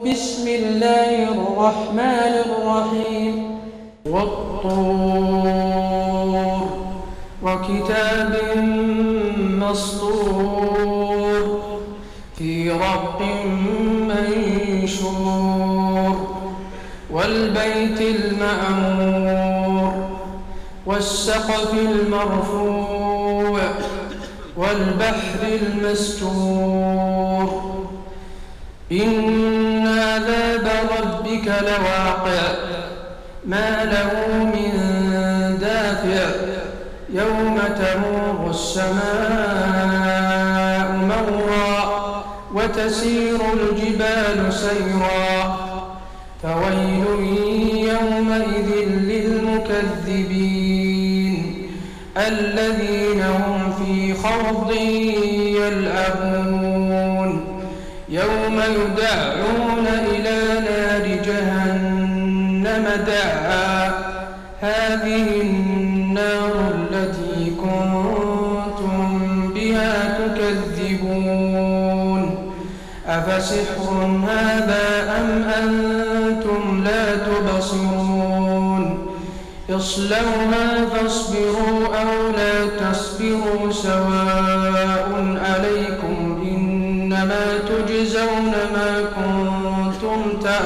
[0.00, 3.60] بسم الله الرحمن الرحيم.
[4.06, 5.16] والطور
[7.42, 8.32] وكتاب
[9.56, 11.60] مسطور
[12.36, 13.22] في رق
[14.08, 16.16] منشور
[17.10, 19.92] والبيت المأمور
[20.86, 23.60] والسقف المرفوع
[24.56, 27.06] والبحر المسجور
[28.92, 30.70] إن عذاب
[31.02, 32.54] ربك لواقع.
[33.46, 34.10] ما له
[34.44, 34.72] من
[35.60, 36.30] دافع.
[37.12, 38.96] يوم تمور السماء
[40.92, 41.76] مورا
[42.54, 45.56] وتسير الجبال سيرا.
[46.42, 47.04] فويل
[47.88, 50.12] يومئذ للمكذبين.
[52.16, 54.72] الذين هم في خوض
[55.56, 56.75] يلعبون.
[58.66, 63.88] يدعون إلى نار جهنم دعا.
[64.60, 69.20] هذه النار التي كنتم
[69.54, 72.22] بها تكذبون.
[73.06, 74.86] أفسحر هذا
[75.18, 79.06] أم أنتم لا تبصرون؟
[79.70, 84.65] اصلوها فاصبروا أو لا تصبروا سواء.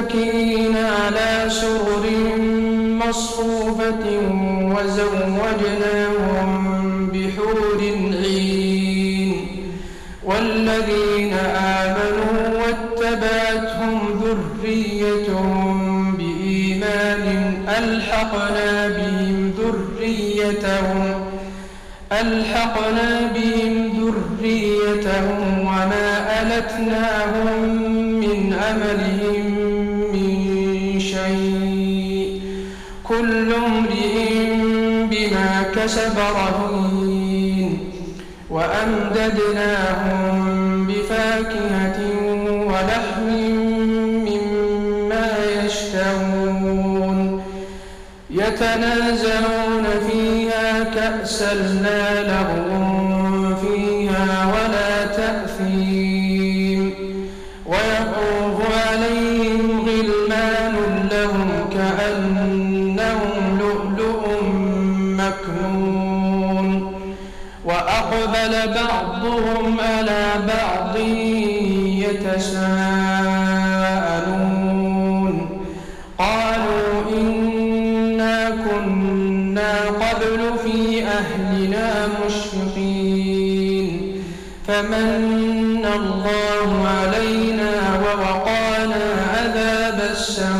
[0.00, 2.10] متكئين على سرر
[3.08, 4.04] مصفوفة
[4.74, 6.50] وزوجناهم
[7.12, 7.80] بحور
[8.22, 9.30] عين
[10.24, 21.20] والذين آمنوا واتبعتهم ذريتهم بإيمان ألحقنا بهم ذريتهم
[22.12, 26.10] ألحقنا بهم ذريتهم وما
[26.42, 27.58] ألتناهم
[28.20, 29.19] من عملهم
[35.30, 37.78] بما كسب رهين
[38.50, 40.16] وأمددناهم
[40.86, 41.98] بفاكهة
[42.66, 43.28] ولحم
[44.26, 45.28] مما
[45.64, 47.42] يشتهون
[48.30, 56.94] يتنازعون فيها كأسا لا لغو فيها ولا تأثيم
[57.66, 58.58] ويطوف
[58.88, 60.74] عليهم غلمان
[61.12, 62.69] لهم كأنهم
[68.10, 70.96] وأقبل بعضهم على بعض
[72.04, 72.84] يتساءلون.
[76.18, 83.88] قالوا إنا كنا قبل في أهلنا مشفقين.
[84.66, 87.72] فمن الله علينا
[88.04, 89.04] ووقانا
[89.34, 90.59] عذاب السموم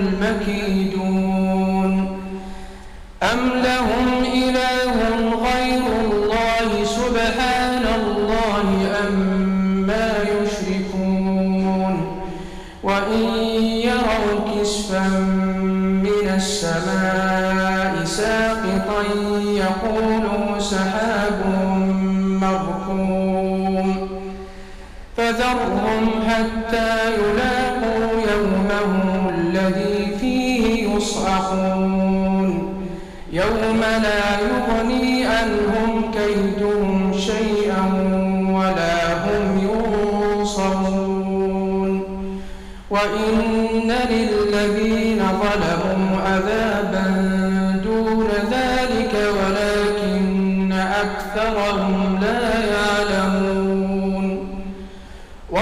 [0.00, 1.92] المكيدون.
[3.22, 4.94] أم لهم إله
[5.48, 8.66] غير الله سبحان الله
[9.08, 11.94] أما يشركون؟
[12.82, 13.22] وإن
[13.88, 15.08] يروا كسفا
[16.06, 19.02] من السماء ساقطا
[19.44, 21.40] يقولوا سحاب
[22.42, 24.08] مركوم
[25.16, 27.39] فذرهم حتى يلاقوا
[31.50, 32.50] يصعقون
[33.32, 37.82] يوم لا يغني عنهم كيدهم شيئا
[38.54, 39.68] ولا هم
[40.38, 41.10] ينصرون.
[42.90, 47.06] وإن للذين ظلموا عذابا
[47.84, 52.99] دون ذلك ولكن أكثرهم لا يعلمون.